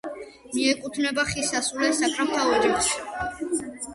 მიეკუთვნება 0.53 1.25
ხის 1.33 1.51
სასულე 1.51 1.91
საკრავთა 1.99 2.45
ოჯახს. 2.55 2.91